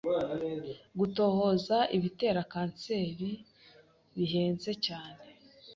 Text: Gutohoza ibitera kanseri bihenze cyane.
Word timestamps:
Gutohoza 0.99 1.77
ibitera 1.97 2.41
kanseri 2.51 3.29
bihenze 4.15 4.71
cyane. 4.85 5.23